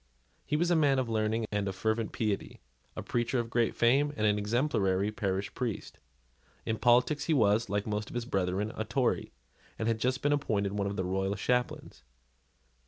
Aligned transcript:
He 0.47 0.55
was 0.57 0.71
a 0.71 0.75
man 0.75 0.97
of 0.97 1.09
learning 1.09 1.45
and 1.51 1.71
fervent 1.75 2.11
piety, 2.11 2.59
a 2.95 3.03
preacher 3.03 3.37
of 3.37 3.51
great 3.51 3.75
fame, 3.75 4.11
and 4.17 4.25
an 4.25 4.39
exemplary 4.39 5.11
parish 5.11 5.53
priest. 5.53 5.99
In 6.65 6.79
politics 6.79 7.25
he 7.25 7.35
was, 7.35 7.69
like 7.69 7.85
most 7.85 8.09
of 8.09 8.15
his 8.15 8.25
brethren, 8.25 8.71
a 8.75 8.83
Tory, 8.83 9.31
and 9.77 9.87
had 9.87 9.99
just 9.99 10.23
been 10.23 10.33
appointed 10.33 10.71
one 10.73 10.87
of 10.87 10.95
the 10.95 11.05
royal 11.05 11.35
chaplains. 11.35 12.01